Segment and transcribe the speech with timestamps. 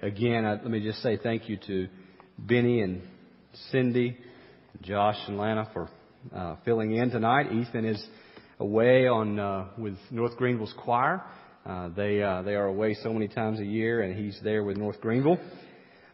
[0.00, 1.88] Again, I, let me just say thank you to
[2.38, 3.02] Benny and
[3.70, 4.16] Cindy,
[4.80, 5.90] Josh and Lana for
[6.34, 7.52] uh, filling in tonight.
[7.52, 8.02] Ethan is
[8.58, 11.22] away on uh, with North Greenville's choir.
[11.66, 14.78] Uh, they uh, they are away so many times a year, and he's there with
[14.78, 15.38] North Greenville.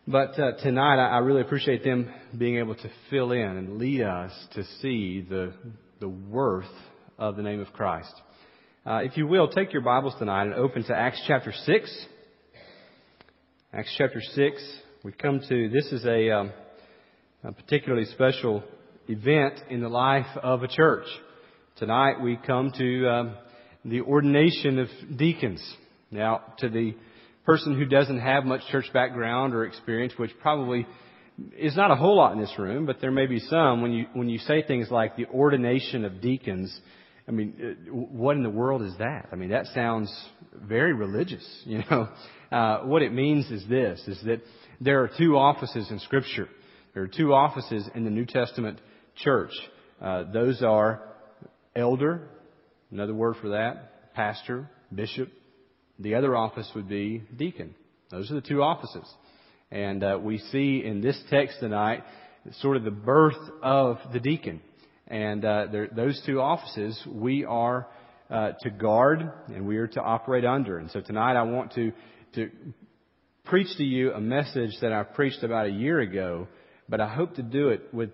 [0.09, 4.03] But uh, tonight, I, I really appreciate them being able to fill in and lead
[4.03, 5.53] us to see the
[6.01, 6.65] the worth
[7.17, 8.13] of the name of Christ.
[8.85, 12.07] Uh, if you will, take your Bibles tonight and open to Acts chapter six.
[13.77, 14.79] Acts chapter 6.
[15.05, 16.51] We've come to, this is a, um,
[17.45, 18.63] a particularly special
[19.07, 21.05] event in the life of a church.
[21.77, 23.35] Tonight we come to um,
[23.85, 25.63] the ordination of deacons.
[26.11, 26.95] Now, to the
[27.45, 30.87] person who doesn't have much church background or experience, which probably
[31.59, 34.07] is not a whole lot in this room, but there may be some, when you,
[34.15, 36.75] when you say things like the ordination of deacons,
[37.29, 39.29] I mean, uh, what in the world is that?
[39.33, 40.13] I mean, that sounds
[40.55, 42.09] very religious, you know.
[42.51, 44.43] Uh, what it means is this, is that
[44.81, 46.49] there are two offices in Scripture.
[46.95, 48.81] There are two offices in the New Testament
[49.17, 49.51] church.
[50.01, 51.03] Uh, those are
[51.75, 52.29] elder,
[52.91, 55.29] another word for that, pastor, bishop.
[55.99, 57.75] The other office would be deacon.
[58.11, 59.07] Those are the two offices.
[59.71, 62.05] And uh, we see in this text tonight
[62.61, 64.61] sort of the birth of the deacon.
[65.09, 67.87] And uh, there, those two offices we are
[68.31, 70.79] uh, to guard and we are to operate under.
[70.79, 71.93] And so tonight I want to
[72.35, 72.51] to
[73.45, 76.49] preach to you a message that I preached about a year ago,
[76.89, 78.11] but I hope to do it with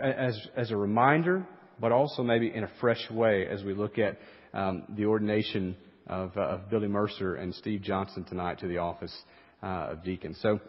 [0.00, 1.46] as as a reminder,
[1.80, 4.18] but also maybe in a fresh way as we look at
[4.54, 9.14] um, the ordination of, uh, of Billy Mercer and Steve Johnson tonight to the office
[9.62, 10.36] uh, of deacon.
[10.40, 10.60] So.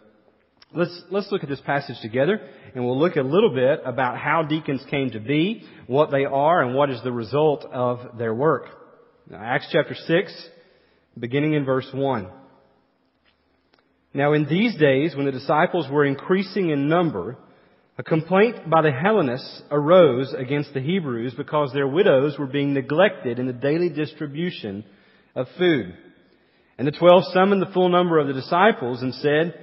[0.75, 2.39] Let's, let's look at this passage together
[2.73, 6.63] and we'll look a little bit about how deacons came to be, what they are,
[6.63, 8.65] and what is the result of their work.
[9.29, 10.49] Now, Acts chapter 6,
[11.19, 12.27] beginning in verse 1.
[14.15, 17.37] Now in these days, when the disciples were increasing in number,
[17.97, 23.37] a complaint by the Hellenists arose against the Hebrews because their widows were being neglected
[23.37, 24.83] in the daily distribution
[25.35, 25.95] of food.
[26.77, 29.62] And the twelve summoned the full number of the disciples and said,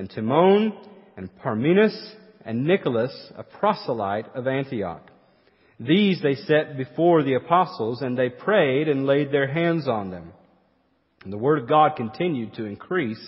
[0.00, 0.72] and Timon,
[1.18, 1.94] and Parmenas,
[2.46, 5.06] and Nicholas, a proselyte of Antioch.
[5.78, 10.32] These they set before the apostles, and they prayed and laid their hands on them.
[11.22, 13.20] And the word of God continued to increase,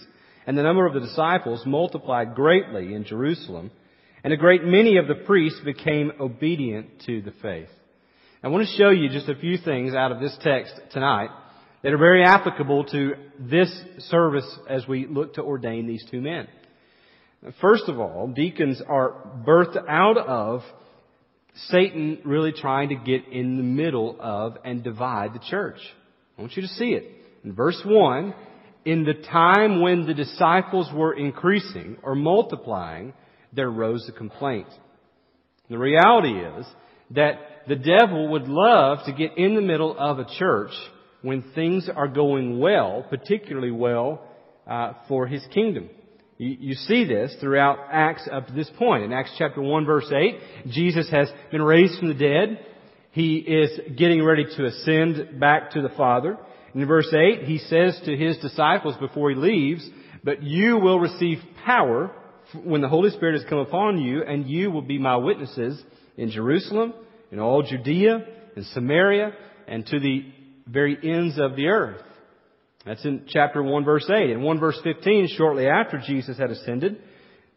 [0.46, 3.70] and the number of the disciples multiplied greatly in Jerusalem,
[4.24, 7.68] and a great many of the priests became obedient to the faith.
[8.42, 11.28] I want to show you just a few things out of this text tonight
[11.82, 13.70] that are very applicable to this
[14.08, 16.48] service as we look to ordain these two men.
[17.60, 19.14] First of all, deacons are
[19.44, 20.62] birthed out of
[21.68, 25.78] Satan really trying to get in the middle of and divide the church.
[26.38, 27.04] I want you to see it.
[27.44, 28.34] In verse 1,
[28.84, 33.12] in the time when the disciples were increasing or multiplying,
[33.52, 34.68] there rose a complaint.
[35.68, 36.66] The reality is
[37.10, 37.34] that
[37.68, 40.72] the devil would love to get in the middle of a church
[41.22, 44.22] when things are going well, particularly well
[44.66, 45.88] uh, for his kingdom.
[46.42, 49.04] You, see this throughout Acts up to this point.
[49.04, 52.66] In Acts chapter 1 verse 8, Jesus has been raised from the dead.
[53.12, 56.36] He is getting ready to ascend back to the Father.
[56.74, 59.88] In verse 8, he says to his disciples before he leaves,
[60.24, 62.10] but you will receive power
[62.64, 65.80] when the Holy Spirit has come upon you, and you will be my witnesses
[66.16, 66.92] in Jerusalem,
[67.30, 68.26] in all Judea,
[68.56, 69.32] in Samaria,
[69.68, 70.24] and to the
[70.66, 72.02] very ends of the earth.
[72.84, 74.30] That's in chapter 1 verse 8.
[74.30, 77.00] In 1 verse 15, shortly after Jesus had ascended,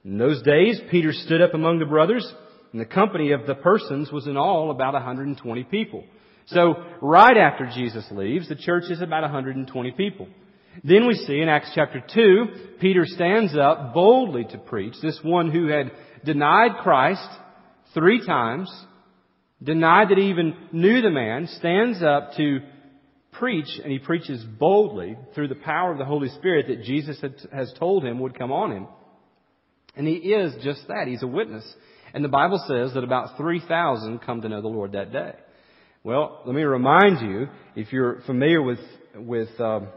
[0.03, 2.31] in those days, Peter stood up among the brothers,
[2.71, 6.03] and the company of the persons was in all about 120 people.
[6.47, 10.27] So, right after Jesus leaves, the church is about 120 people.
[10.83, 14.93] Then we see in Acts chapter 2, Peter stands up boldly to preach.
[15.01, 15.91] This one who had
[16.23, 17.27] denied Christ
[17.95, 18.69] three times,
[19.63, 22.59] denied that he even knew the man, stands up to
[23.39, 27.21] preach, and he preaches boldly through the power of the Holy Spirit that Jesus
[27.51, 28.87] has told him would come on him.
[29.95, 31.07] And he is just that.
[31.07, 31.65] He's a witness.
[32.13, 35.33] And the Bible says that about 3,000 come to know the Lord that day.
[36.03, 38.79] Well, let me remind you, if you're familiar with,
[39.15, 39.87] with um,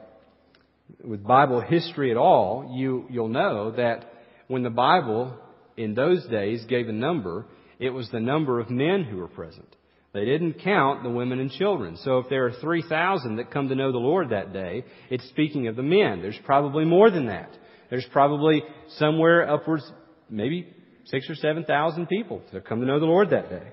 [1.04, 4.12] with Bible history at all, you, you'll know that
[4.46, 5.34] when the Bible
[5.76, 7.46] in those days gave a number,
[7.78, 9.76] it was the number of men who were present.
[10.12, 11.98] They didn't count the women and children.
[12.02, 15.68] So if there are 3,000 that come to know the Lord that day, it's speaking
[15.68, 16.22] of the men.
[16.22, 17.50] There's probably more than that.
[17.90, 18.62] There's probably
[18.96, 19.90] somewhere upwards,
[20.30, 20.74] maybe
[21.04, 23.68] six or 7,000 people that come to know the Lord that day.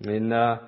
[0.00, 0.58] In uh,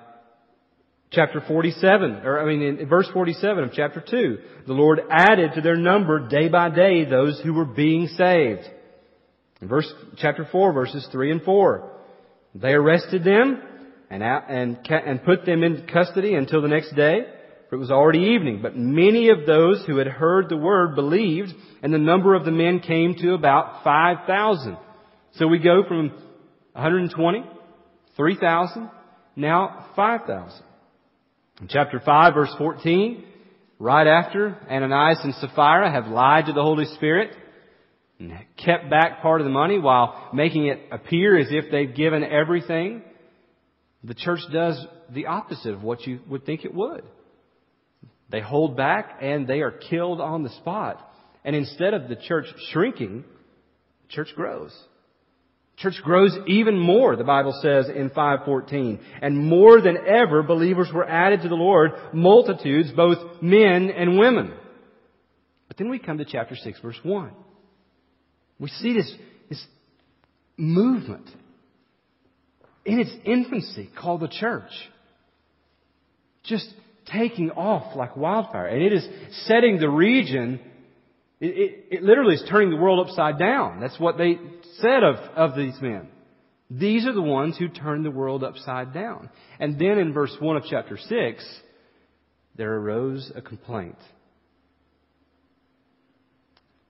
[1.11, 4.37] chapter 47, or I mean in verse 47 of chapter 2,
[4.67, 8.63] the Lord added to their number day by day those who were being saved.
[9.61, 11.91] In verse, chapter 4, verses 3 and 4,
[12.55, 13.61] they arrested them
[14.11, 17.21] and, and, and put them in custody until the next day,
[17.69, 18.59] for it was already evening.
[18.61, 22.51] But many of those who had heard the word believed, and the number of the
[22.51, 24.77] men came to about 5,000.
[25.35, 26.09] So we go from
[26.73, 27.43] 120,
[28.17, 28.89] 3,000,
[29.37, 30.65] now 5,000.
[31.61, 33.23] In chapter 5 verse 14,
[33.79, 37.31] right after Ananias and Sapphira have lied to the Holy Spirit
[38.19, 42.25] and kept back part of the money while making it appear as if they've given
[42.25, 43.03] everything,
[44.03, 47.03] the church does the opposite of what you would think it would.
[48.29, 51.07] They hold back and they are killed on the spot.
[51.43, 53.23] And instead of the church shrinking,
[54.03, 54.75] the church grows.
[55.77, 58.99] Church grows even more, the Bible says in 514.
[59.21, 64.53] And more than ever, believers were added to the Lord, multitudes, both men and women.
[65.67, 67.31] But then we come to chapter 6, verse 1.
[68.59, 69.11] We see this,
[69.49, 69.65] this
[70.55, 71.27] movement
[72.85, 74.71] in its infancy called the church.
[76.43, 76.67] Just
[77.11, 78.67] taking off like wildfire.
[78.67, 79.07] And it is
[79.45, 80.59] setting the region,
[81.39, 83.79] it, it, it literally is turning the world upside down.
[83.79, 84.39] That's what they
[84.79, 86.07] said of, of these men.
[86.69, 89.29] These are the ones who turned the world upside down.
[89.59, 91.59] And then in verse 1 of chapter 6,
[92.55, 93.97] there arose a complaint.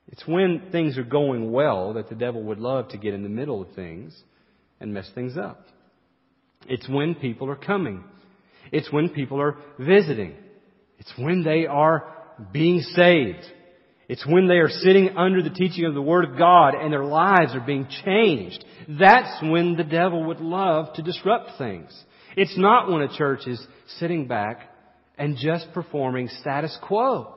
[0.08, 3.30] It's when things are going well that the devil would love to get in the
[3.30, 4.16] middle of things
[4.80, 5.66] and mess things up.
[6.68, 8.04] It's when people are coming.
[8.72, 10.36] It's when people are visiting.
[11.00, 12.14] It's when they are
[12.52, 13.44] being saved.
[14.08, 17.06] It's when they are sitting under the teaching of the Word of God and their
[17.06, 18.64] lives are being changed.
[18.88, 21.90] That's when the devil would love to disrupt things.
[22.36, 23.66] It's not when a church is
[24.00, 24.70] sitting back
[25.18, 27.34] and just performing status quo.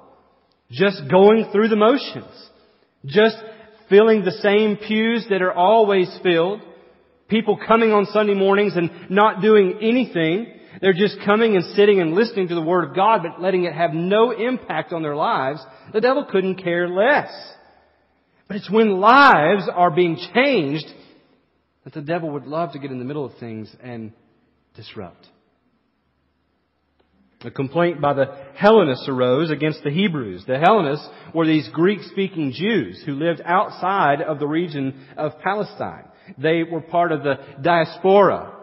[0.71, 2.51] Just going through the motions.
[3.07, 3.37] Just
[3.89, 6.61] filling the same pews that are always filled.
[7.35, 10.47] People coming on Sunday mornings and not doing anything.
[10.81, 13.73] They're just coming and sitting and listening to the Word of God, but letting it
[13.73, 15.59] have no impact on their lives.
[15.93, 17.33] The devil couldn't care less.
[18.47, 20.87] But it's when lives are being changed
[21.83, 24.13] that the devil would love to get in the middle of things and
[24.77, 25.27] disrupt.
[27.41, 30.45] A complaint by the Hellenists arose against the Hebrews.
[30.47, 36.05] The Hellenists were these Greek-speaking Jews who lived outside of the region of Palestine.
[36.39, 38.55] They were part of the diaspora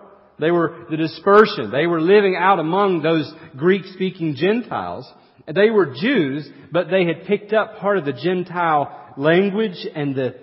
[0.41, 1.69] they were the dispersion.
[1.71, 5.09] They were living out among those Greek-speaking Gentiles.
[5.47, 10.35] They were Jews, but they had picked up part of the Gentile language and the,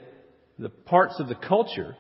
[0.56, 1.96] the parts of the culture.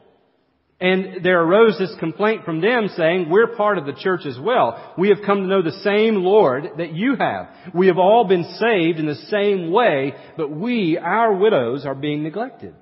[0.80, 4.94] And there arose this complaint from them saying, we're part of the church as well.
[4.96, 7.48] We have come to know the same Lord that you have.
[7.74, 12.22] We have all been saved in the same way, but we, our widows, are being
[12.22, 12.76] neglected.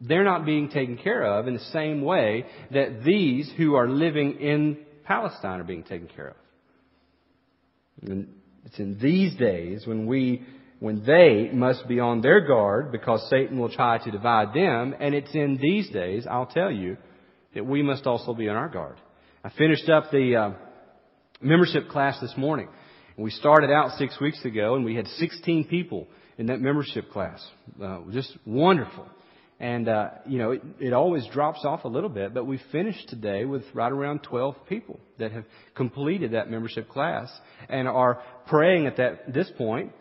[0.00, 4.40] They're not being taken care of in the same way that these who are living
[4.40, 6.36] in Palestine are being taken care of.
[8.02, 8.28] And
[8.64, 10.42] it's in these days when we,
[10.80, 14.94] when they must be on their guard because Satan will try to divide them.
[14.98, 16.96] And it's in these days, I'll tell you,
[17.54, 19.00] that we must also be on our guard.
[19.42, 20.50] I finished up the uh,
[21.40, 22.68] membership class this morning.
[23.16, 26.06] We started out six weeks ago and we had 16 people
[26.36, 27.42] in that membership class.
[27.82, 29.06] Uh, just wonderful.
[29.58, 33.08] And, uh, you know, it, it always drops off a little bit, but we finished
[33.08, 35.44] today with right around 12 people that have
[35.74, 37.30] completed that membership class
[37.68, 39.92] and are praying at that, this point,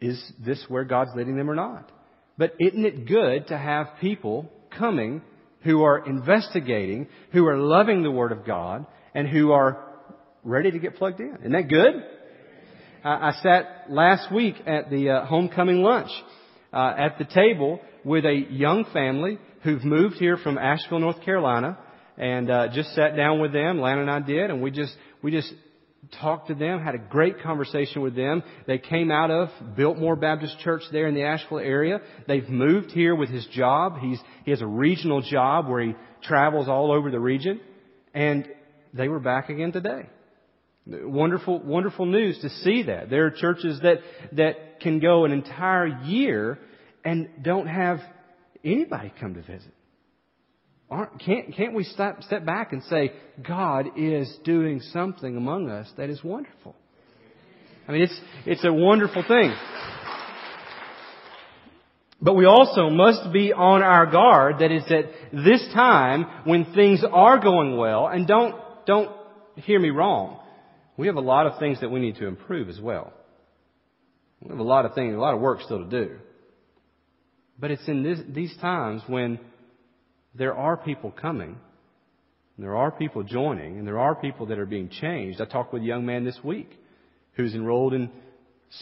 [0.00, 1.90] is this where God's leading them or not?
[2.38, 5.20] But isn't it good to have people coming
[5.64, 9.84] who are investigating, who are loving the Word of God, and who are
[10.44, 11.36] ready to get plugged in?
[11.40, 12.04] Isn't that good?
[13.04, 16.10] I, I sat last week at the uh, homecoming lunch
[16.72, 21.76] uh, at the table with a young family who've moved here from Asheville, North Carolina,
[22.16, 23.80] and uh, just sat down with them.
[23.80, 25.52] Lana and I did, and we just we just
[26.20, 28.42] talked to them, had a great conversation with them.
[28.66, 32.00] They came out of Biltmore Baptist Church there in the Asheville area.
[32.26, 33.98] They've moved here with his job.
[34.00, 37.60] He's he has a regional job where he travels all over the region,
[38.14, 38.48] and
[38.94, 40.06] they were back again today.
[40.86, 43.10] Wonderful, wonderful news to see that.
[43.10, 43.98] There are churches that,
[44.32, 46.58] that can go an entire year
[47.08, 48.00] and don't have
[48.62, 49.72] anybody come to visit.
[50.90, 53.12] Aren't, can't, can't we step, step back and say,
[53.46, 56.76] God is doing something among us that is wonderful?
[57.86, 59.54] I mean, it's, it's a wonderful thing.
[62.20, 67.02] But we also must be on our guard that is at this time when things
[67.10, 68.54] are going well, and don't,
[68.86, 69.10] don't
[69.56, 70.40] hear me wrong.
[70.98, 73.14] We have a lot of things that we need to improve as well.
[74.42, 76.18] We have a lot of things, a lot of work still to do.
[77.58, 79.38] But it's in this, these times when
[80.34, 81.56] there are people coming,
[82.56, 85.40] there are people joining, and there are people that are being changed.
[85.40, 86.70] I talked with a young man this week
[87.34, 88.10] who's enrolled in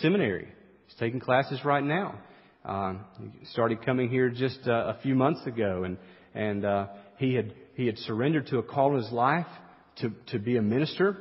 [0.00, 0.48] seminary.
[0.86, 2.18] He's taking classes right now.
[2.64, 3.04] Um,
[3.38, 5.98] he started coming here just uh, a few months ago, and
[6.34, 6.86] and uh,
[7.18, 9.46] he had he had surrendered to a call in his life
[10.00, 11.16] to to be a minister,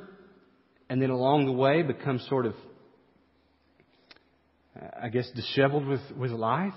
[0.89, 2.55] and then along the way become sort of,
[5.01, 6.73] I guess, disheveled with with life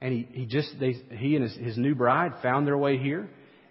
[0.00, 3.28] and he, he just, they, he and his, his new bride found their way here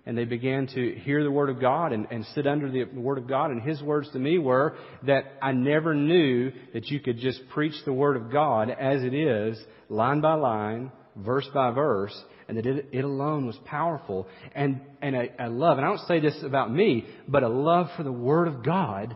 [0.07, 3.17] and they began to hear the Word of God and, and sit under the Word
[3.17, 3.51] of God.
[3.51, 7.73] And his words to me were that I never knew that you could just preach
[7.83, 12.17] the Word of God as it is, line by line, verse by verse,
[12.47, 14.27] and that it, it alone was powerful.
[14.55, 17.87] And, and a, a love, and I don't say this about me, but a love
[17.97, 19.13] for the Word of God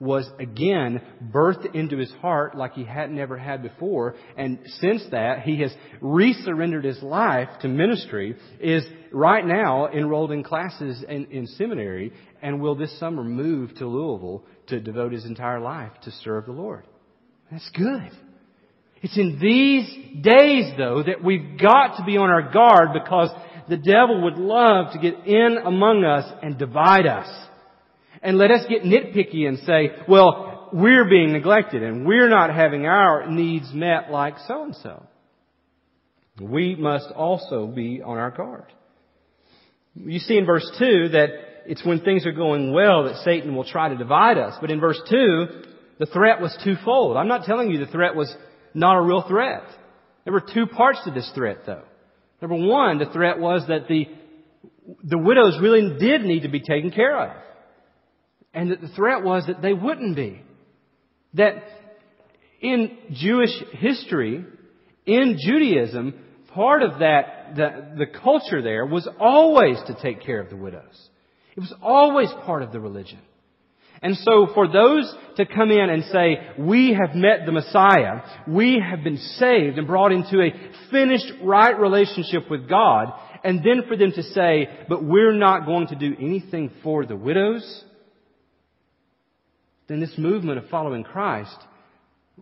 [0.00, 1.00] was again
[1.32, 4.16] birthed into his heart like he hadn't ever had before.
[4.36, 10.42] And since that, he has resurrendered his life to ministry, is right now enrolled in
[10.42, 15.60] classes in, in seminary, and will this summer move to Louisville to devote his entire
[15.60, 16.86] life to serve the Lord.
[17.50, 18.10] That's good.
[19.02, 23.28] It's in these days, though, that we've got to be on our guard because
[23.68, 27.28] the devil would love to get in among us and divide us
[28.24, 32.86] and let us get nitpicky and say, well, we're being neglected and we're not having
[32.86, 35.06] our needs met like so and so.
[36.40, 38.72] We must also be on our guard.
[39.94, 41.28] You see in verse 2 that
[41.66, 44.56] it's when things are going well that Satan will try to divide us.
[44.60, 45.46] But in verse 2,
[46.00, 47.16] the threat was twofold.
[47.16, 48.34] I'm not telling you the threat was
[48.72, 49.62] not a real threat.
[50.24, 51.84] There were two parts to this threat though.
[52.40, 54.06] Number one, the threat was that the,
[55.04, 57.44] the widows really did need to be taken care of.
[58.54, 60.40] And that the threat was that they wouldn't be.
[61.34, 61.64] That
[62.60, 64.44] in Jewish history,
[65.06, 66.14] in Judaism,
[66.54, 71.08] part of that, the, the culture there was always to take care of the widows.
[71.56, 73.20] It was always part of the religion.
[74.02, 78.78] And so for those to come in and say, we have met the Messiah, we
[78.78, 80.52] have been saved and brought into a
[80.90, 85.86] finished right relationship with God, and then for them to say, but we're not going
[85.88, 87.84] to do anything for the widows,
[89.86, 91.56] then this movement of following Christ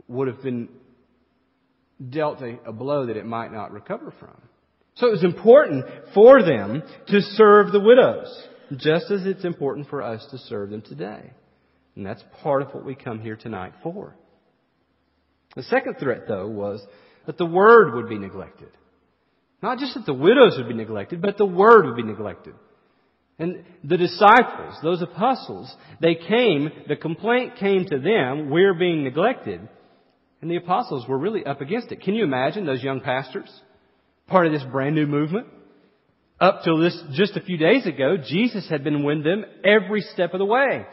[0.09, 0.69] would have been
[2.11, 4.41] dealt a, a, blow that it might not recover from.
[4.95, 5.85] So it was important
[6.15, 10.83] for them to serve the widows, just as it's important for us to serve them
[10.83, 11.33] today.
[11.97, 14.17] And that's part of what we come here tonight for.
[15.55, 16.83] The second threat, though, was
[17.27, 18.71] that the word would be neglected.
[19.63, 22.55] Not just that the widows would be neglected, but the word would be neglected.
[23.43, 29.69] And the disciples, those apostles, they came, the complaint came to them, we're being neglected.
[30.41, 32.03] And the apostles were really up against it.
[32.03, 33.51] Can you imagine those young pastors?
[34.29, 35.49] Part of this brand new movement?
[36.39, 40.35] Up till this, just a few days ago, Jesus had been with them every step
[40.35, 40.87] of the way.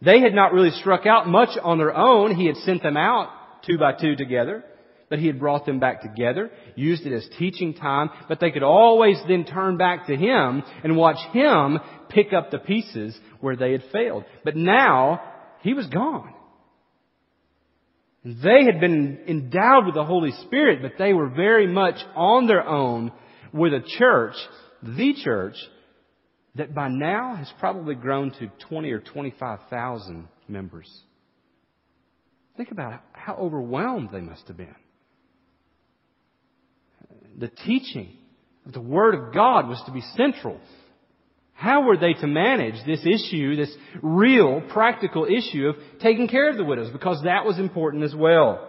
[0.00, 2.34] They had not really struck out much on their own.
[2.34, 3.28] He had sent them out
[3.66, 4.64] two by two together
[5.12, 8.62] but he had brought them back together, used it as teaching time, but they could
[8.62, 11.78] always then turn back to him and watch him
[12.08, 14.24] pick up the pieces where they had failed.
[14.42, 15.20] But now,
[15.60, 16.32] he was gone.
[18.24, 22.66] They had been endowed with the Holy Spirit, but they were very much on their
[22.66, 23.12] own
[23.52, 24.36] with a church,
[24.82, 25.56] the church,
[26.54, 30.90] that by now has probably grown to 20 or 25,000 members.
[32.56, 34.74] Think about how overwhelmed they must have been
[37.38, 38.08] the teaching
[38.66, 40.60] of the Word of God was to be central.
[41.54, 43.72] How were they to manage this issue, this
[44.02, 46.90] real, practical issue of taking care of the widows?
[46.90, 48.68] Because that was important as well.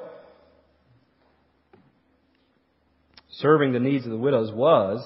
[3.32, 5.02] Serving the needs of the widows was,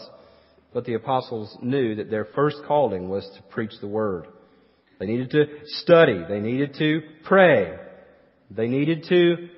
[0.73, 4.27] but the apostles knew that their first calling was to preach the Word.
[4.99, 6.23] They needed to study.
[6.27, 7.77] They needed to pray.
[8.51, 9.49] They needed to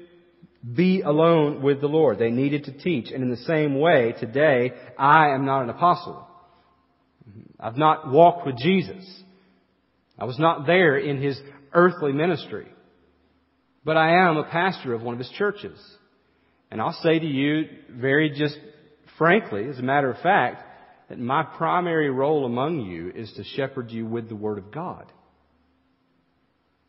[0.75, 2.20] be alone with the Lord.
[2.20, 3.12] They needed to teach.
[3.12, 6.28] And in the same way, today, I am not an apostle.
[7.60, 9.06] I've not walked with Jesus.
[10.18, 11.39] I was not there in his
[11.74, 12.68] earthly ministry.
[13.86, 15.80] But I am a pastor of one of his churches.
[16.72, 18.58] And I'll say to you very just
[19.20, 20.63] frankly, as a matter of fact,
[21.10, 25.12] that my primary role among you is to shepherd you with the Word of God.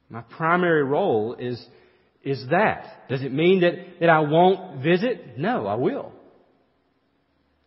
[0.09, 1.62] My primary role is,
[2.23, 3.09] is that.
[3.09, 5.39] Does it mean that, that I won't visit?
[5.39, 6.12] No, I will.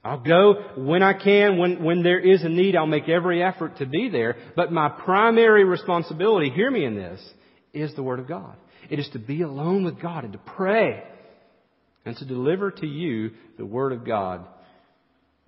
[0.03, 3.77] I'll go when I can, when, when there is a need, I'll make every effort
[3.77, 4.35] to be there.
[4.55, 7.21] But my primary responsibility, hear me in this,
[7.73, 8.55] is the Word of God.
[8.89, 11.03] It is to be alone with God and to pray
[12.05, 14.45] and to deliver to you the Word of God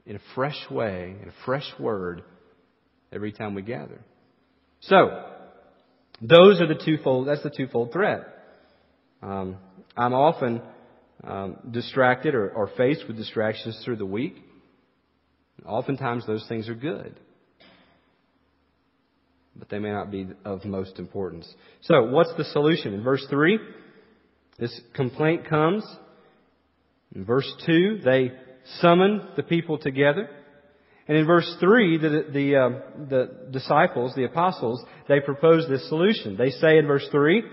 [0.06, 2.24] in a fresh way, in a fresh word,
[3.12, 4.00] every time we gather.
[4.82, 5.26] So,
[6.22, 8.35] those are the twofold, that's the twofold threat.
[9.26, 9.58] Um,
[9.98, 10.62] I'm often
[11.24, 14.36] um, distracted or, or faced with distractions through the week.
[15.66, 17.20] Oftentimes those things are good.
[19.56, 21.52] But they may not be of most importance.
[21.82, 22.94] So, what's the solution?
[22.94, 23.58] In verse 3,
[24.60, 25.84] this complaint comes.
[27.16, 28.32] In verse 2, they
[28.82, 30.30] summon the people together.
[31.08, 32.70] And in verse 3, the, the, uh,
[33.10, 36.36] the disciples, the apostles, they propose this solution.
[36.36, 37.44] They say in verse 3,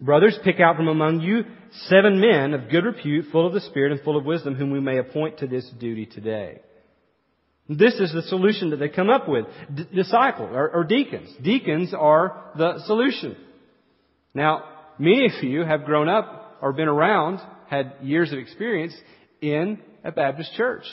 [0.00, 1.44] Brothers, pick out from among you
[1.88, 4.80] seven men of good repute, full of the Spirit and full of wisdom, whom we
[4.80, 6.60] may appoint to this duty today.
[7.68, 9.44] This is the solution that they come up with.
[9.74, 11.30] D- disciples or, or deacons.
[11.42, 13.36] Deacons are the solution.
[14.34, 14.64] Now,
[14.98, 18.96] many of you have grown up or been around, had years of experience
[19.40, 20.84] in a Baptist church.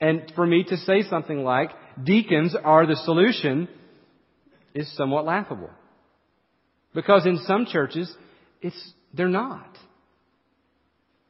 [0.00, 1.70] And for me to say something like,
[2.04, 3.68] deacons are the solution,
[4.74, 5.70] is somewhat laughable.
[6.96, 8.10] Because in some churches,
[8.62, 9.68] it's, they're not.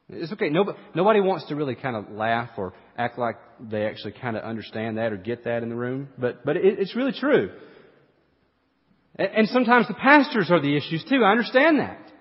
[0.09, 0.49] It's okay.
[0.49, 4.45] Nobody, nobody wants to really kind of laugh or act like they actually kind of
[4.45, 6.09] understand that or get that in the room.
[6.17, 7.51] But, but it, it's really true.
[9.17, 11.25] And, and sometimes the pastors are the issues too.
[11.25, 12.13] I understand that.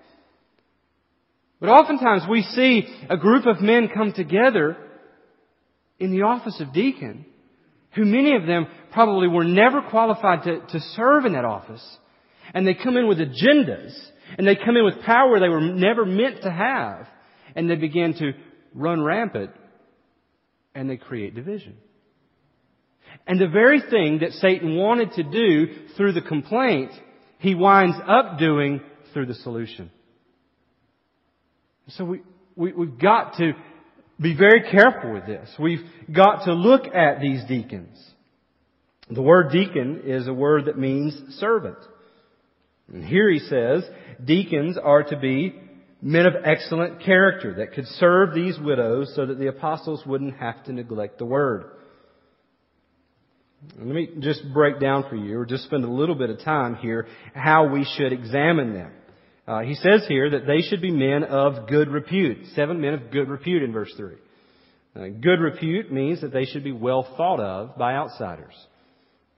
[1.60, 4.76] But oftentimes we see a group of men come together
[6.00, 7.26] in the office of deacon,
[7.94, 11.98] who many of them probably were never qualified to, to serve in that office.
[12.54, 13.94] And they come in with agendas,
[14.38, 17.06] and they come in with power they were never meant to have,
[17.54, 18.32] and they begin to
[18.74, 19.50] run rampant,
[20.74, 21.76] and they create division.
[23.26, 26.92] And the very thing that Satan wanted to do through the complaint,
[27.38, 28.80] he winds up doing
[29.12, 29.90] through the solution.
[31.88, 32.20] So we,
[32.54, 33.52] we, we've got to
[34.20, 35.48] be very careful with this.
[35.58, 37.98] We've got to look at these deacons.
[39.10, 41.78] The word deacon is a word that means servant.
[42.92, 43.84] And here he says,
[44.24, 45.54] deacons are to be
[46.02, 50.62] men of excellent character that could serve these widows so that the apostles wouldn't have
[50.64, 51.64] to neglect the word.
[53.76, 56.76] Let me just break down for you, or just spend a little bit of time
[56.76, 58.92] here, how we should examine them.
[59.48, 62.46] Uh, he says here that they should be men of good repute.
[62.54, 64.14] Seven men of good repute in verse 3.
[64.94, 68.54] Uh, good repute means that they should be well thought of by outsiders.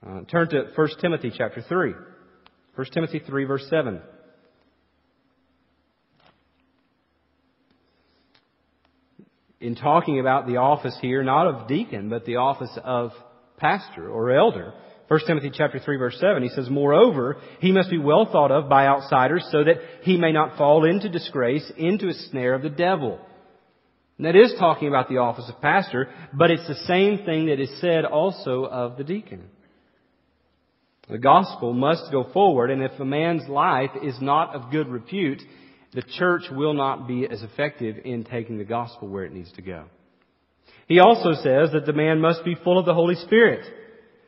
[0.07, 1.93] Uh, turn to 1 Timothy chapter 3.
[2.79, 4.01] 1 Timothy 3 verse 7.
[9.61, 13.11] In talking about the office here, not of deacon, but the office of
[13.57, 14.75] pastor or elder,
[15.09, 18.69] 1 Timothy chapter 3 verse 7, he says, Moreover, he must be well thought of
[18.69, 22.71] by outsiders so that he may not fall into disgrace, into a snare of the
[22.71, 23.19] devil.
[24.19, 27.59] And that is talking about the office of pastor, but it's the same thing that
[27.59, 29.51] is said also of the deacon.
[31.09, 35.41] The gospel must go forward, and if a man's life is not of good repute,
[35.93, 39.63] the church will not be as effective in taking the gospel where it needs to
[39.63, 39.85] go.
[40.87, 43.67] He also says that the man must be full of the Holy Spirit.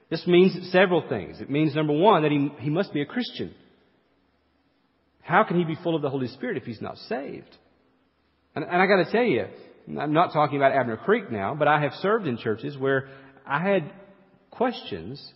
[0.09, 1.40] This means several things.
[1.40, 3.55] It means, number one, that he, he must be a Christian.
[5.21, 7.57] How can he be full of the Holy Spirit if he's not saved?
[8.55, 9.47] And, and I got to tell you,
[9.99, 13.09] I'm not talking about Abner Creek now, but I have served in churches where
[13.47, 13.90] I had
[14.51, 15.33] questions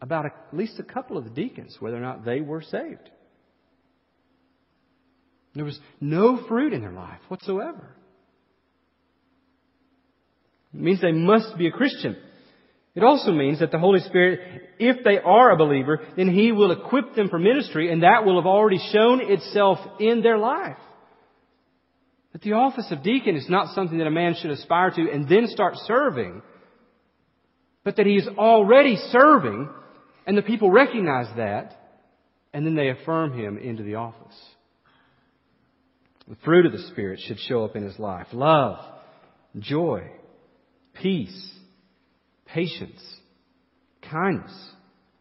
[0.00, 3.10] about at least a couple of the deacons, whether or not they were saved.
[5.54, 7.96] There was no fruit in their life whatsoever.
[10.74, 12.16] It means they must be a Christian.
[12.94, 14.40] It also means that the Holy Spirit,
[14.78, 18.36] if they are a believer, then He will equip them for ministry and that will
[18.36, 20.76] have already shown itself in their life.
[22.32, 25.26] But the office of deacon is not something that a man should aspire to and
[25.26, 26.42] then start serving,
[27.82, 29.70] but that he is already serving
[30.26, 31.76] and the people recognize that
[32.52, 34.34] and then they affirm him into the office.
[36.28, 38.26] The fruit of the Spirit should show up in his life.
[38.32, 38.78] Love,
[39.58, 40.10] joy,
[40.94, 41.52] peace,
[42.46, 43.00] patience,
[44.10, 44.52] kindness,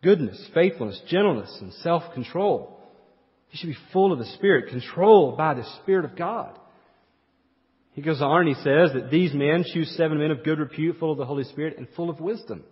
[0.02, 2.80] goodness, faithfulness, gentleness, and self-control.
[3.50, 6.58] He should be full of the Spirit, controlled by the Spirit of God.
[7.92, 10.98] He goes on and he says that these men choose seven men of good repute,
[11.00, 12.64] full of the Holy Spirit, and full of wisdom.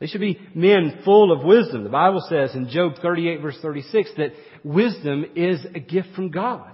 [0.00, 1.84] They should be men full of wisdom.
[1.84, 4.32] The Bible says in Job 38 verse 36 that
[4.64, 6.70] wisdom is a gift from God.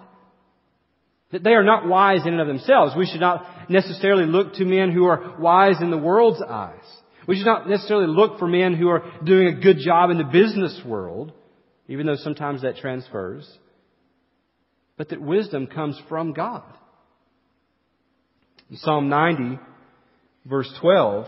[1.32, 2.94] That they are not wise in and of themselves.
[2.96, 6.84] We should not necessarily look to men who are wise in the world's eyes.
[7.26, 10.24] We should not necessarily look for men who are doing a good job in the
[10.24, 11.32] business world,
[11.88, 13.50] even though sometimes that transfers.
[14.96, 16.62] But that wisdom comes from God.
[18.70, 19.58] In Psalm 90,
[20.44, 21.26] verse 12,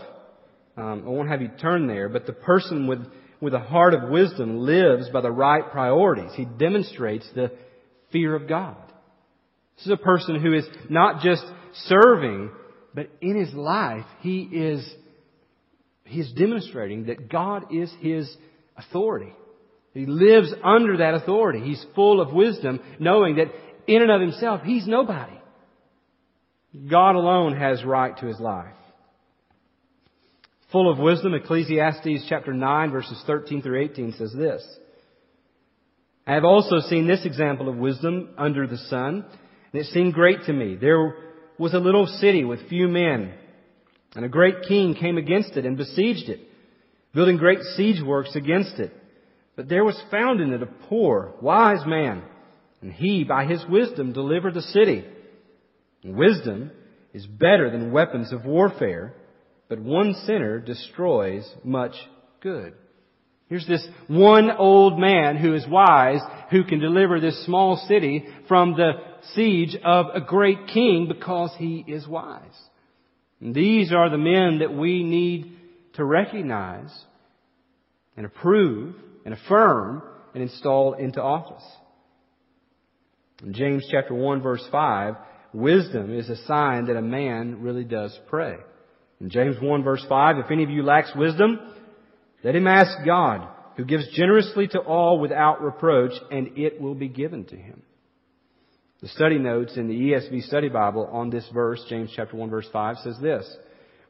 [0.77, 3.05] um, I won't have you turn there, but the person with,
[3.41, 6.31] with a heart of wisdom lives by the right priorities.
[6.35, 7.51] He demonstrates the
[8.11, 8.77] fear of God.
[9.77, 11.43] This is a person who is not just
[11.85, 12.51] serving,
[12.93, 14.89] but in his life, he is,
[16.05, 18.33] he is demonstrating that God is his
[18.77, 19.33] authority.
[19.93, 21.61] He lives under that authority.
[21.61, 23.47] He's full of wisdom, knowing that
[23.87, 25.33] in and of himself, he's nobody.
[26.89, 28.75] God alone has right to his life.
[30.71, 34.63] Full of wisdom, Ecclesiastes chapter 9 verses 13 through 18 says this.
[36.27, 39.25] I have also seen this example of wisdom under the sun,
[39.73, 40.75] and it seemed great to me.
[40.75, 41.15] There
[41.57, 43.33] was a little city with few men,
[44.15, 46.41] and a great king came against it and besieged it,
[47.15, 48.93] building great siege works against it.
[49.55, 52.21] But there was found in it a poor, wise man,
[52.83, 55.03] and he, by his wisdom, delivered the city.
[56.03, 56.69] And wisdom
[57.11, 59.15] is better than weapons of warfare,
[59.69, 61.93] but one sinner destroys much
[62.41, 62.73] good.
[63.47, 68.73] Here's this one old man who is wise, who can deliver this small city from
[68.73, 68.93] the
[69.33, 72.41] siege of a great king because he is wise.
[73.39, 75.55] And these are the men that we need
[75.93, 76.91] to recognize
[78.17, 80.03] and approve and affirm
[80.33, 81.63] and install into office.
[83.43, 85.15] In James chapter 1 verse 5,
[85.53, 88.57] wisdom is a sign that a man really does pray.
[89.21, 91.59] In James 1 verse 5, if any of you lacks wisdom,
[92.43, 97.09] let him ask God, who gives generously to all without reproach, and it will be
[97.09, 97.81] given to him.
[99.01, 102.67] The study notes in the ESV study Bible on this verse, James chapter 1 verse
[102.71, 103.49] 5, says this.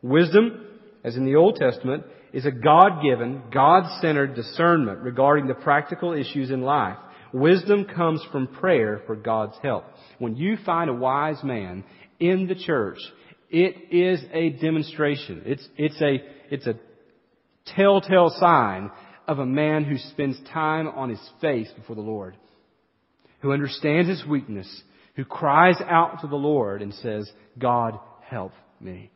[0.01, 0.65] Wisdom,
[1.03, 6.61] as in the Old Testament, is a God-given, God-centered discernment regarding the practical issues in
[6.61, 6.97] life.
[7.33, 9.85] Wisdom comes from prayer for God's help.
[10.17, 11.83] When you find a wise man
[12.19, 12.97] in the church,
[13.49, 15.43] it is a demonstration.
[15.45, 16.17] It's, it's a,
[16.49, 16.75] it's a
[17.75, 18.91] telltale sign
[19.27, 22.35] of a man who spends time on his face before the Lord
[23.39, 24.83] who understands his weakness,
[25.15, 29.11] who cries out to the Lord and says, God, help me.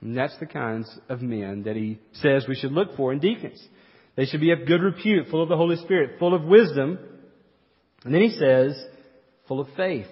[0.00, 3.62] And that's the kinds of men that he says we should look for in deacons.
[4.16, 6.98] They should be of good repute, full of the Holy Spirit, full of wisdom.
[8.04, 8.80] And then he says,
[9.48, 10.06] full of faith.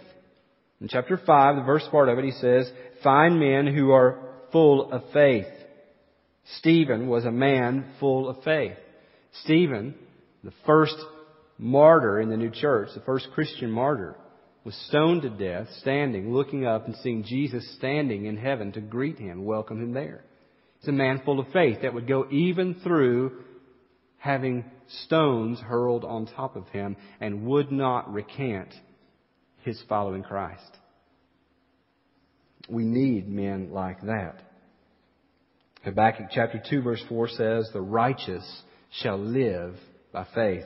[0.81, 2.71] In chapter 5, the verse part of it, he says,
[3.03, 4.19] find men who are
[4.53, 5.47] full of faith.
[6.59, 8.77] Stephen was a man full of faith.
[9.43, 9.95] Stephen,
[10.45, 10.97] the first
[11.59, 14.17] martyr in the new church, the first Christian martyr,
[14.65, 19.19] was stoned to death, standing, looking up and seeing Jesus standing in heaven to greet
[19.19, 20.25] him, welcome him there.
[20.81, 23.45] He's a man full of faith that would go even through
[24.19, 24.65] having
[25.05, 28.75] stones hurled on top of him and would not recant
[29.67, 30.63] his following Christ.
[32.69, 34.41] We need men like that.
[35.85, 38.45] Habakkuk chapter 2 verse 4 says, The righteous
[39.03, 39.75] shall live
[40.13, 40.65] by faith.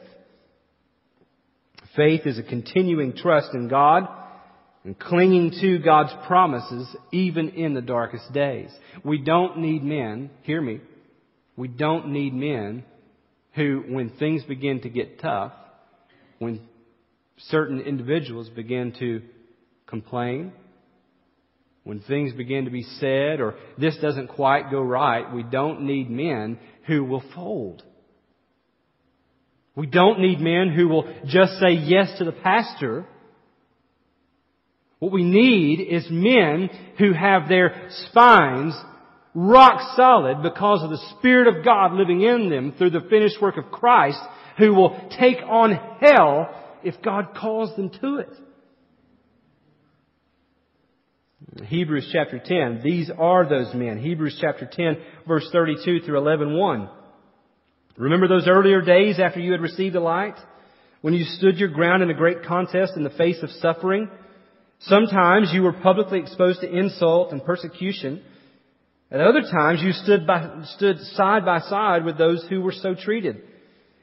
[1.96, 4.06] Faith is a continuing trust in God
[4.84, 8.70] and clinging to God's promises even in the darkest days.
[9.02, 10.80] We don't need men, hear me,
[11.56, 12.84] we don't need men
[13.54, 15.52] who, when things begin to get tough,
[16.38, 16.60] when
[17.48, 19.22] certain individuals begin to
[19.86, 20.52] complain,
[21.84, 26.10] when things begin to be said or this doesn't quite go right, we don't need
[26.10, 27.82] men who will fold.
[29.74, 33.06] We don't need men who will just say yes to the pastor.
[34.98, 38.74] What we need is men who have their spines
[39.34, 43.56] rock solid because of the Spirit of God living in them through the finished work
[43.56, 44.20] of Christ
[44.58, 48.28] who will take on hell if God calls them to it.
[51.64, 52.80] Hebrews chapter 10.
[52.84, 53.98] These are those men.
[53.98, 56.88] Hebrews chapter 10 verse 32 through 11 1.
[57.96, 60.36] Remember those earlier days after you had received the light?
[61.02, 64.08] When you stood your ground in a great contest in the face of suffering?
[64.80, 68.22] Sometimes you were publicly exposed to insult and persecution.
[69.10, 72.94] At other times, you stood, by, stood side by side with those who were so
[72.94, 73.42] treated.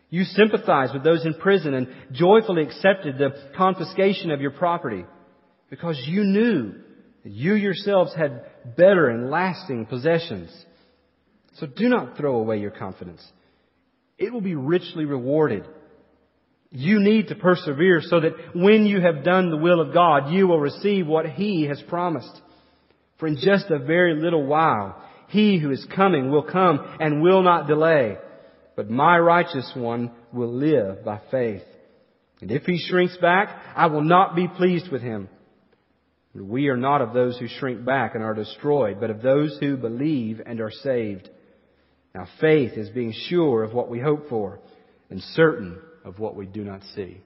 [0.10, 5.06] You sympathized with those in prison and joyfully accepted the confiscation of your property
[5.70, 6.74] because you knew
[7.24, 8.46] that you yourselves had
[8.78, 10.50] better and lasting possessions.
[11.56, 13.26] So do not throw away your confidence.
[14.18, 15.66] It will be richly rewarded.
[16.70, 20.48] You need to persevere so that when you have done the will of God, you
[20.48, 22.42] will receive what He has promised.
[23.20, 27.42] For in just a very little while, He who is coming will come and will
[27.42, 28.18] not delay.
[28.78, 31.64] But my righteous one will live by faith.
[32.42, 35.28] And if he shrinks back, I will not be pleased with him.
[36.36, 39.78] We are not of those who shrink back and are destroyed, but of those who
[39.78, 41.28] believe and are saved.
[42.14, 44.60] Now faith is being sure of what we hope for
[45.10, 47.20] and certain of what we do not see.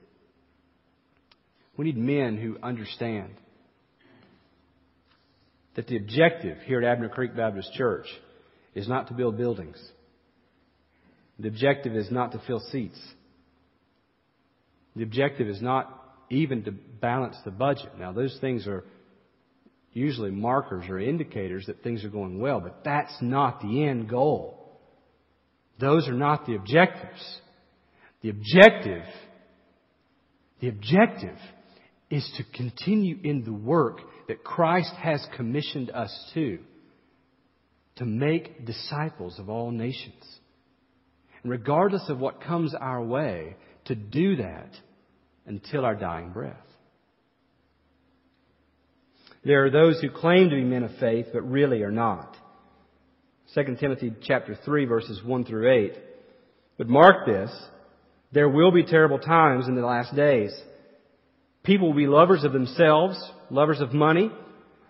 [1.76, 3.34] We need men who understand
[5.74, 8.06] that the objective here at Abner Creek Baptist Church
[8.74, 9.76] is not to build buildings.
[11.42, 13.00] The objective is not to fill seats.
[14.94, 15.98] The objective is not
[16.30, 17.98] even to balance the budget.
[17.98, 18.84] Now, those things are
[19.92, 24.56] usually markers or indicators that things are going well, but that's not the end goal.
[25.80, 27.40] Those are not the objectives.
[28.20, 29.02] The objective,
[30.60, 31.36] the objective
[32.08, 36.60] is to continue in the work that Christ has commissioned us to,
[37.96, 40.22] to make disciples of all nations.
[41.44, 44.70] Regardless of what comes our way, to do that
[45.46, 46.56] until our dying breath.
[49.44, 52.36] There are those who claim to be men of faith, but really are not.
[53.54, 55.92] 2 Timothy chapter 3 verses 1 through 8.
[56.78, 57.50] But mark this,
[58.30, 60.52] there will be terrible times in the last days.
[61.64, 64.30] People will be lovers of themselves, lovers of money,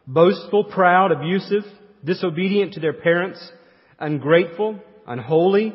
[0.07, 1.65] boastful, proud, abusive,
[2.05, 3.41] disobedient to their parents,
[3.99, 5.75] ungrateful, unholy,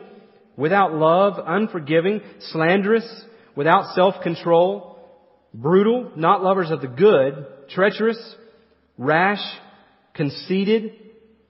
[0.58, 2.20] without love, unforgiving,
[2.52, 3.08] slanderous,
[3.56, 5.00] without self-control,
[5.54, 8.18] brutal, not lovers of the good, treacherous,
[8.98, 9.42] rash,
[10.16, 10.92] conceited,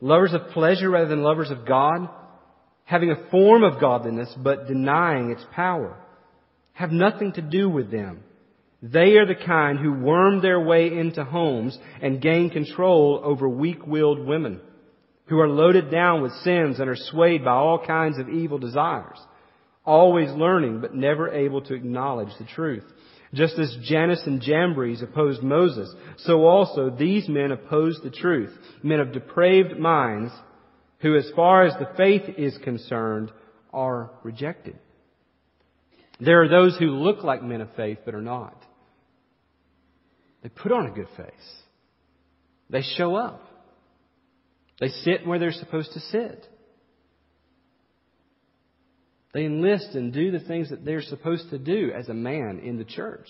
[0.02, 2.10] lovers of pleasure rather than lovers of God,
[2.84, 5.98] having a form of godliness but denying its power.
[6.74, 8.24] Have nothing to do with them.
[8.84, 14.26] They are the kind who worm their way into homes and gain control over weak-willed
[14.26, 14.62] women
[15.28, 19.18] who are loaded down with sins and are swayed by all kinds of evil desires,
[19.86, 22.86] always learning but never able to acknowledge the truth.
[23.34, 29.02] Just as Jannes and Jambres opposed Moses, so also these men oppose the truth, men
[29.02, 30.32] of depraved minds
[31.00, 33.32] who, as far as the faith is concerned,
[33.74, 34.78] are rejected.
[36.20, 38.64] There are those who look like men of faith but are not.
[40.42, 41.54] They put on a good face.
[42.70, 43.47] They show up.
[44.80, 46.46] They sit where they're supposed to sit.
[49.34, 52.78] They enlist and do the things that they're supposed to do as a man in
[52.78, 53.28] the church.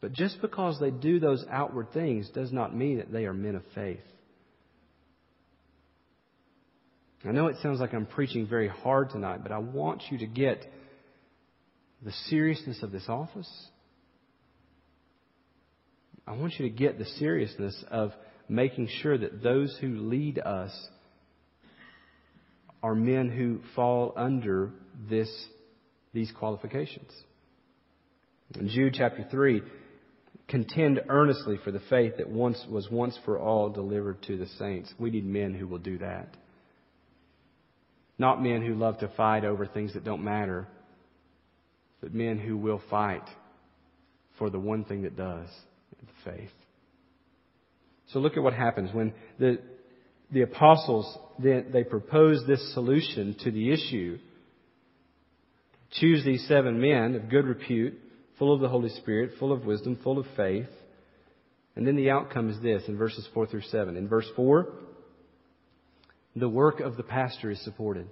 [0.00, 3.54] But just because they do those outward things does not mean that they are men
[3.54, 4.00] of faith.
[7.24, 10.26] I know it sounds like I'm preaching very hard tonight, but I want you to
[10.26, 10.64] get
[12.04, 13.50] the seriousness of this office
[16.26, 18.12] I want you to get the seriousness of
[18.48, 20.72] making sure that those who lead us
[22.82, 24.72] are men who fall under
[25.08, 25.30] this,
[26.12, 27.10] these qualifications.
[28.58, 29.62] In Jude chapter 3,
[30.48, 34.92] contend earnestly for the faith that once was once for all delivered to the saints.
[34.98, 36.36] We need men who will do that.
[38.18, 40.66] Not men who love to fight over things that don't matter,
[42.00, 43.28] but men who will fight
[44.38, 45.48] for the one thing that does
[46.24, 46.50] faith.
[48.12, 49.58] So look at what happens when the,
[50.30, 54.18] the apostles, they, they propose this solution to the issue.
[55.92, 57.98] Choose these seven men of good repute,
[58.38, 60.68] full of the Holy Spirit, full of wisdom, full of faith.
[61.74, 63.96] And then the outcome is this in verses 4 through 7.
[63.96, 64.72] In verse 4,
[66.34, 68.08] the work of the pastor is supported.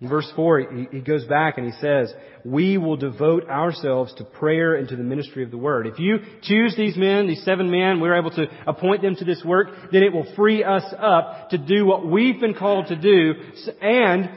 [0.00, 2.12] In verse 4, he, he goes back and he says,
[2.44, 5.86] We will devote ourselves to prayer and to the ministry of the Word.
[5.86, 9.42] If you choose these men, these seven men, we're able to appoint them to this
[9.44, 13.34] work, then it will free us up to do what we've been called to do,
[13.80, 14.30] and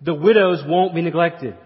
[0.00, 1.56] the widows won't be neglected.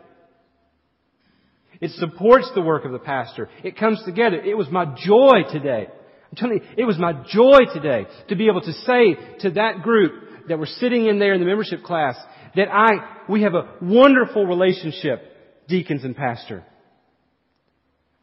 [1.80, 3.48] It supports the work of the pastor.
[3.62, 4.40] It comes together.
[4.40, 5.86] It was my joy today.
[5.88, 9.82] I'm telling you, it was my joy today to be able to say to that
[9.82, 12.16] group that were sitting in there in the membership class,
[12.56, 15.22] that I, we have a wonderful relationship,
[15.68, 16.64] deacons and pastor.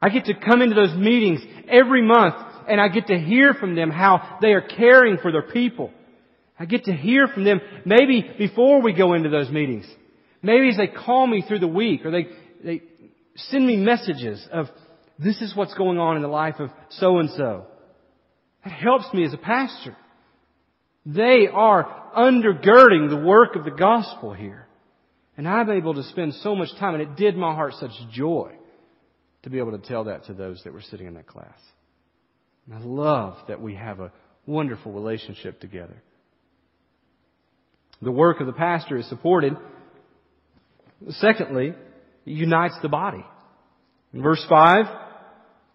[0.01, 2.35] I get to come into those meetings every month
[2.67, 5.91] and I get to hear from them how they are caring for their people.
[6.59, 9.85] I get to hear from them maybe before we go into those meetings.
[10.41, 12.27] Maybe as they call me through the week or they,
[12.63, 12.83] they
[13.35, 14.67] send me messages of
[15.17, 17.65] this is what's going on in the life of so and so.
[18.63, 19.95] That helps me as a pastor.
[21.07, 24.67] They are undergirding the work of the gospel here.
[25.37, 28.51] And I'm able to spend so much time, and it did my heart such joy
[29.43, 31.57] to be able to tell that to those that were sitting in that class.
[32.65, 34.11] And I love that we have a
[34.45, 36.03] wonderful relationship together.
[38.01, 39.55] The work of the pastor is supported.
[41.11, 41.75] Secondly, it
[42.25, 43.23] unites the body.
[44.13, 44.85] In verse 5,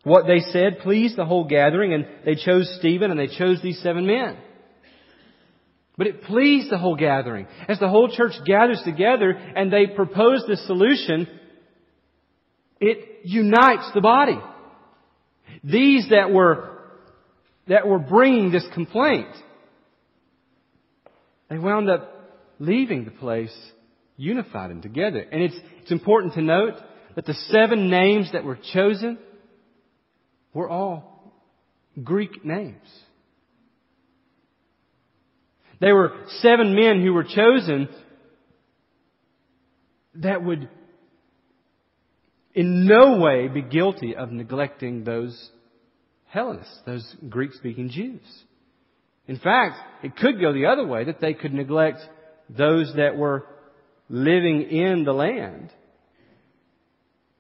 [0.05, 3.81] what they said pleased the whole gathering, and they chose Stephen and they chose these
[3.81, 4.37] seven men.
[5.97, 7.47] But it pleased the whole gathering.
[7.69, 11.29] As the whole church gathers together and they propose this solution,
[12.81, 14.39] it unites the body.
[15.63, 16.79] These that were,
[17.69, 19.29] that were bringing this complaint,
[21.51, 22.09] they wound up
[22.59, 23.55] leaving the place
[24.17, 25.21] unified and together.
[25.21, 26.75] And it's, it's important to note
[27.15, 29.19] that the seven names that were chosen
[30.55, 31.35] were all
[32.03, 32.87] Greek names.
[35.83, 37.89] They were seven men who were chosen
[40.15, 40.69] that would
[42.55, 45.51] in no way be guilty of neglecting those
[46.29, 48.23] Hellenists, those Greek speaking Jews.
[49.27, 51.99] In fact, it could go the other way, that they could neglect
[52.49, 53.45] those that were
[54.09, 55.73] living in the land.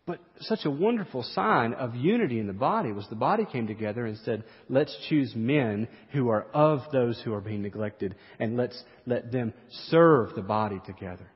[0.04, 4.04] But such a wonderful sign of unity in the body was the body came together
[4.04, 8.80] and said, let's choose men who are of those who are being neglected and let's
[9.06, 9.52] let them
[9.90, 11.30] serve the body together.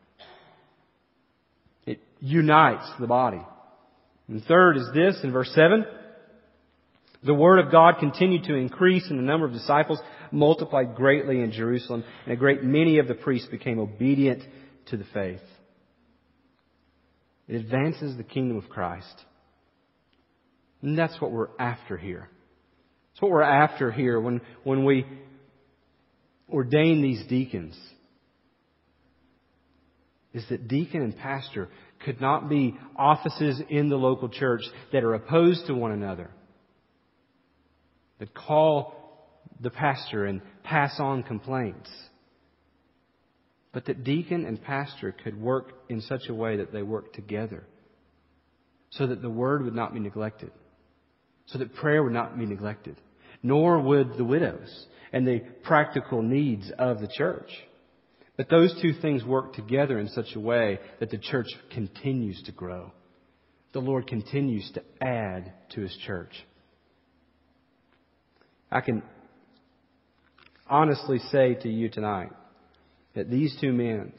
[1.87, 3.41] It unites the body.
[4.27, 5.87] And third is this in verse 7.
[7.23, 10.01] The word of God continued to increase and the number of disciples
[10.33, 14.43] multiplied greatly in Jerusalem and a great many of the priests became obedient
[14.87, 15.41] to the faith.
[17.49, 19.25] It advances the kingdom of Christ.
[20.83, 22.29] And that's what we're after here.
[23.13, 25.07] That's what we're after here when, when we
[26.51, 27.77] ordain these deacons.
[30.33, 31.69] Is that deacon and pastor
[32.05, 34.61] could not be offices in the local church
[34.93, 36.31] that are opposed to one another.
[38.19, 38.95] That call
[39.61, 41.89] the pastor and pass on complaints
[43.77, 47.63] but that deacon and pastor could work in such a way that they work together
[48.89, 50.51] so that the word would not be neglected,
[51.45, 52.97] so that prayer would not be neglected,
[53.43, 57.51] nor would the widows and the practical needs of the church.
[58.39, 62.53] But those two things work together in such a way that the church continues to
[62.53, 62.93] grow.
[63.75, 66.33] The Lord continues to add to His church.
[68.73, 69.03] I can
[70.67, 72.31] honestly say to you tonight
[73.17, 74.13] that these two men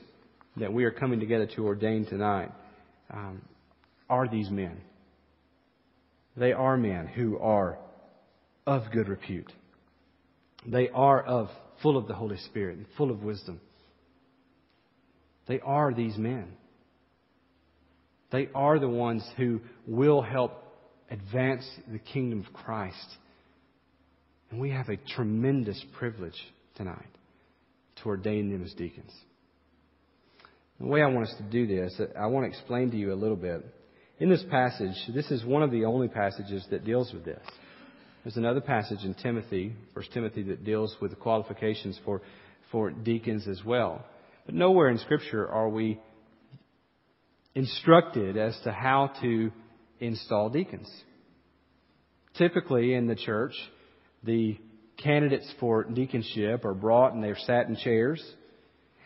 [0.57, 2.51] that we are coming together to ordain tonight
[3.13, 3.41] um,
[4.09, 4.81] are these men.
[6.35, 7.77] They are men who are
[8.65, 9.51] of good repute.
[10.65, 11.49] They are of
[11.81, 13.61] full of the Holy Spirit and full of wisdom.
[15.47, 16.47] They are these men.
[18.31, 20.63] They are the ones who will help
[21.09, 23.07] advance the kingdom of Christ.
[24.49, 26.35] And we have a tremendous privilege
[26.75, 27.05] tonight
[28.01, 29.11] to ordain them as deacons.
[30.79, 33.15] The way I want us to do this, I want to explain to you a
[33.15, 33.65] little bit.
[34.19, 37.43] In this passage, this is one of the only passages that deals with this.
[38.23, 42.21] There's another passage in Timothy, 1 Timothy, that deals with the qualifications for,
[42.71, 44.05] for deacons as well.
[44.45, 45.99] But nowhere in Scripture are we
[47.55, 49.51] instructed as to how to
[49.99, 50.91] install deacons.
[52.37, 53.53] Typically in the church,
[54.23, 54.57] the
[55.01, 58.23] candidates for deaconship are brought and they're sat in chairs.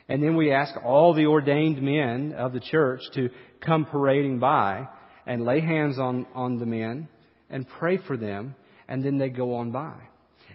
[0.08, 3.30] And then we ask all the ordained men of the church to
[3.66, 4.88] come parading by
[5.26, 7.08] and lay hands on, on the men
[7.50, 8.56] and pray for them,
[8.88, 9.96] and then they go on by.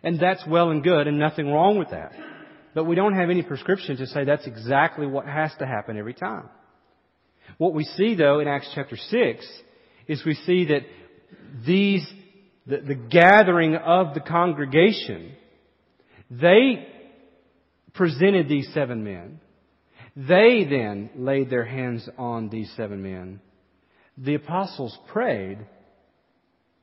[0.02, 2.12] And that's well and good and nothing wrong with that.
[2.74, 6.14] But we don't have any prescription to say that's exactly what has to happen every
[6.14, 6.48] time.
[7.58, 9.46] What we see though in Acts chapter 6
[10.08, 10.82] is we see that
[11.66, 12.06] these
[12.66, 15.32] the, the gathering of the congregation,
[16.30, 16.86] they
[17.94, 19.40] presented these seven men.
[20.16, 23.40] They then laid their hands on these seven men.
[24.18, 25.58] The apostles prayed,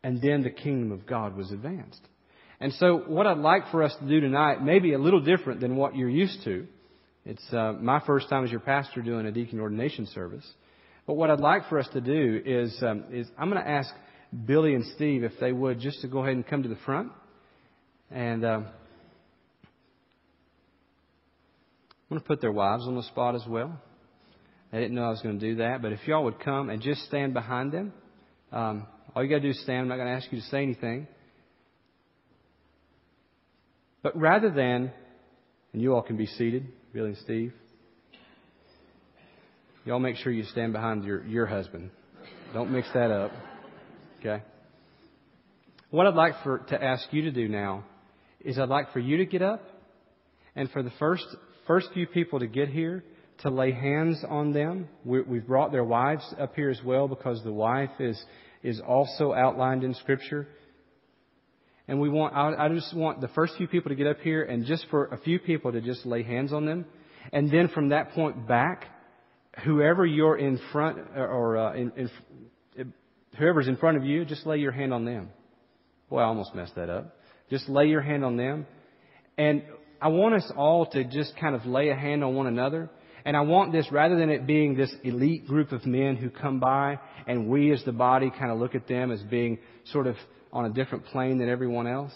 [0.03, 2.01] and then the kingdom of God was advanced.
[2.59, 5.59] And so, what I'd like for us to do tonight may be a little different
[5.59, 6.67] than what you're used to.
[7.25, 10.45] It's uh, my first time as your pastor doing a deacon ordination service.
[11.07, 13.89] But what I'd like for us to do is, um, is I'm going to ask
[14.45, 17.11] Billy and Steve, if they would, just to go ahead and come to the front.
[18.09, 18.65] And um,
[21.91, 23.79] I'm going to put their wives on the spot as well.
[24.71, 26.81] I didn't know I was going to do that, but if y'all would come and
[26.81, 27.93] just stand behind them,
[28.51, 29.81] um, all you got to do is stand.
[29.81, 31.07] I'm not going to ask you to say anything.
[34.01, 34.91] But rather than,
[35.73, 37.53] and you all can be seated, Billy and Steve.
[39.85, 41.91] Y'all make sure you stand behind your, your husband.
[42.53, 43.31] Don't mix that up.
[44.25, 44.43] Okay?
[45.89, 47.83] What I'd like for, to ask you to do now
[48.39, 49.61] is I'd like for you to get up
[50.55, 51.25] and for the first,
[51.67, 53.03] first few people to get here
[53.39, 54.87] to lay hands on them.
[55.03, 58.21] We, we've brought their wives up here as well because the wife is,
[58.63, 60.47] is also outlined in Scripture.
[61.89, 64.43] And we want, I, I just want the first few people to get up here
[64.43, 66.85] and just for a few people to just lay hands on them.
[67.33, 68.85] And then from that point back,
[69.65, 72.09] whoever you're in front, or uh, in, in,
[73.37, 75.29] whoever's in front of you, just lay your hand on them.
[76.09, 77.15] Boy, I almost messed that up.
[77.49, 78.65] Just lay your hand on them.
[79.37, 79.63] And
[80.01, 82.89] I want us all to just kind of lay a hand on one another.
[83.25, 86.59] And I want this, rather than it being this elite group of men who come
[86.59, 89.59] by and we as the body kind of look at them as being
[89.91, 90.15] sort of
[90.51, 92.13] on a different plane than everyone else,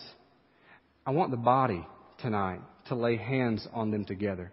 [1.05, 1.85] I want the body
[2.19, 2.59] tonight
[2.89, 4.51] to lay hands on them together.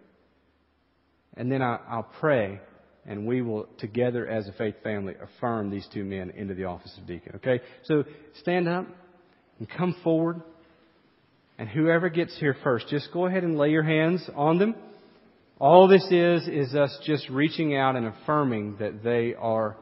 [1.35, 2.61] And then I, will pray
[3.07, 6.93] and we will together as a faith family affirm these two men into the office
[6.97, 7.33] of deacon.
[7.35, 7.61] Okay?
[7.83, 8.03] So
[8.39, 8.87] stand up
[9.59, 10.41] and come forward.
[11.57, 14.75] And whoever gets here first, just go ahead and lay your hands on them.
[15.57, 19.77] All this is, is us just reaching out and affirming that they are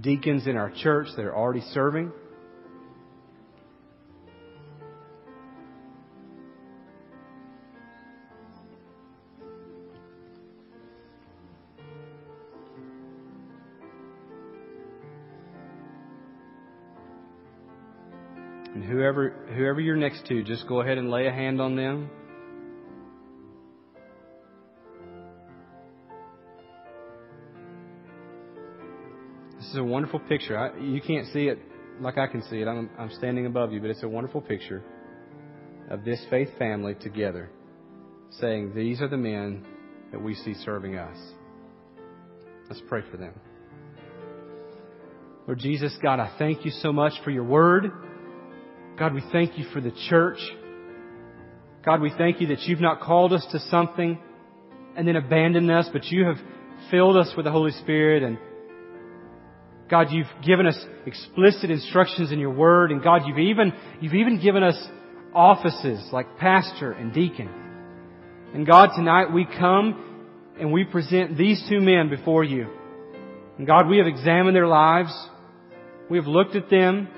[0.00, 2.10] deacons in our church that are already serving.
[18.86, 22.10] Whoever, whoever you're next to, just go ahead and lay a hand on them.
[29.58, 30.58] This is a wonderful picture.
[30.58, 31.58] I, you can't see it
[32.00, 32.68] like I can see it.
[32.68, 34.82] I'm, I'm standing above you, but it's a wonderful picture
[35.90, 37.50] of this faith family together
[38.40, 39.64] saying, These are the men
[40.12, 41.16] that we see serving us.
[42.68, 43.34] Let's pray for them.
[45.46, 47.92] Lord Jesus, God, I thank you so much for your word.
[48.98, 50.38] God, we thank you for the church.
[51.84, 54.18] God, we thank you that you've not called us to something
[54.96, 56.36] and then abandoned us, but you have
[56.90, 58.38] filled us with the Holy Spirit and
[59.90, 64.40] God, you've given us explicit instructions in your word and God, you've even, you've even
[64.42, 64.76] given us
[65.34, 67.48] offices like pastor and deacon.
[68.54, 72.66] And God, tonight we come and we present these two men before you.
[73.58, 75.12] And God, we have examined their lives.
[76.10, 77.08] We have looked at them.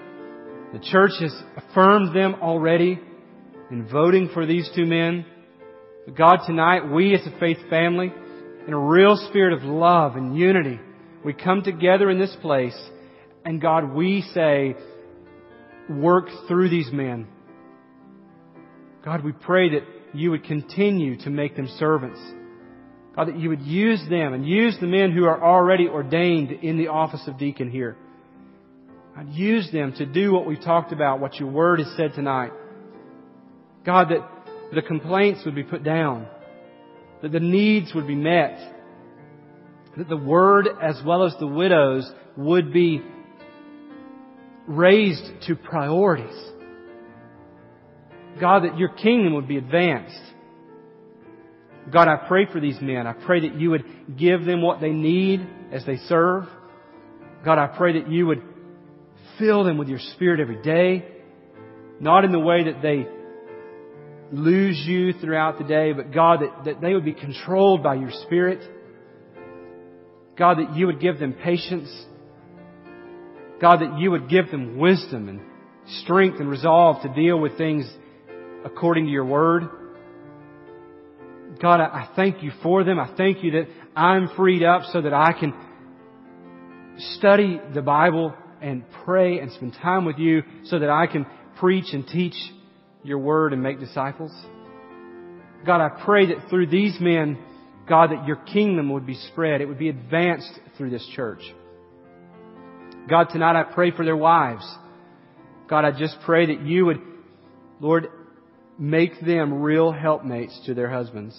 [0.73, 3.01] The church has affirmed them already
[3.71, 5.25] in voting for these two men.
[6.05, 8.13] But God, tonight, we as a faith family,
[8.67, 10.79] in a real spirit of love and unity,
[11.25, 12.77] we come together in this place,
[13.47, 14.77] and God, we say,
[15.89, 17.29] work through these men.
[19.03, 22.21] God, we pray that you would continue to make them servants.
[23.17, 26.77] God, that you would use them and use the men who are already ordained in
[26.77, 27.97] the office of deacon here.
[29.19, 32.53] God, use them to do what we've talked about, what your word has said tonight.
[33.85, 34.21] God, that
[34.73, 36.29] the complaints would be put down,
[37.23, 38.57] that the needs would be met,
[39.97, 43.03] that the word as well as the widows would be
[44.69, 46.39] raised to priorities.
[48.41, 50.21] God, that your kingdom would be advanced.
[51.93, 53.09] God, I pray for these men.
[53.09, 56.45] I pray that you would give them what they need as they serve.
[57.45, 58.43] God, I pray that you would
[59.39, 61.07] fill them with your Spirit every day.
[62.01, 63.07] Not in the way that they
[64.31, 68.11] lose you throughout the day, but God, that, that they would be controlled by your
[68.27, 68.61] Spirit.
[70.37, 71.91] God, that you would give them patience.
[73.61, 75.41] God, that you would give them wisdom and
[76.03, 77.91] strength and resolve to deal with things
[78.65, 79.65] according to your word.
[81.61, 83.01] God, I thank you for them.
[83.01, 85.53] I thank you that I'm freed up so that I can
[87.17, 91.27] study the Bible and pray and spend time with you so that I can
[91.59, 92.35] preach and teach
[93.03, 94.33] your word and make disciples.
[95.67, 97.39] God, I pray that through these men,
[97.89, 99.61] God, that your kingdom would be spread.
[99.61, 101.41] It would be advanced through this church.
[103.09, 104.67] God, tonight I pray for their wives.
[105.69, 107.01] God, I just pray that you would,
[107.81, 108.09] Lord,
[108.79, 111.39] make them real helpmates to their husbands.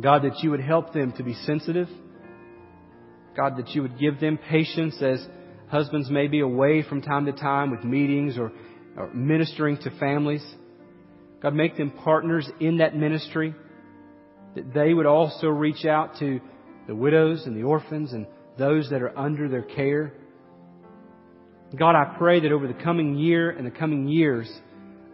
[0.00, 1.88] God, that you would help them to be sensitive
[3.36, 5.24] God, that you would give them patience as
[5.68, 8.50] husbands may be away from time to time with meetings or,
[8.96, 10.44] or ministering to families.
[11.42, 13.54] God, make them partners in that ministry,
[14.54, 16.40] that they would also reach out to
[16.86, 18.26] the widows and the orphans and
[18.58, 20.14] those that are under their care.
[21.76, 24.50] God, I pray that over the coming year and the coming years,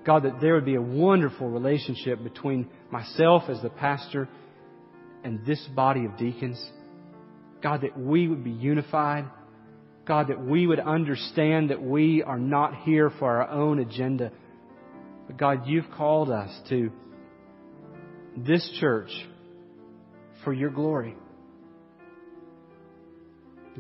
[0.05, 4.29] God, that there would be a wonderful relationship between myself as the pastor
[5.25, 6.62] and this body of deacons.
[7.63, 9.25] God, that we would be unified.
[10.05, 14.33] God, that we would understand that we are not here for our own agenda.
[15.27, 16.91] But God, you've called us to
[18.37, 19.11] this church
[20.45, 21.15] for your glory.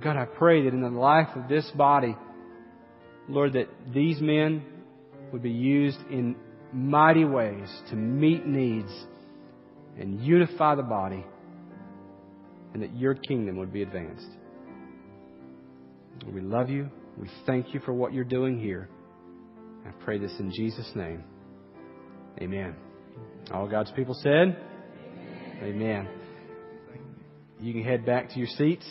[0.00, 2.16] God, I pray that in the life of this body,
[3.28, 4.62] Lord, that these men
[5.32, 6.36] would be used in
[6.72, 8.90] mighty ways to meet needs
[9.98, 11.24] and unify the body,
[12.72, 14.28] and that your kingdom would be advanced.
[16.32, 16.88] We love you.
[17.18, 18.88] We thank you for what you're doing here.
[19.86, 21.24] I pray this in Jesus' name.
[22.40, 22.76] Amen.
[23.52, 24.56] All God's people said,
[25.58, 25.58] Amen.
[25.62, 26.08] Amen.
[27.60, 28.86] You can head back to your seats.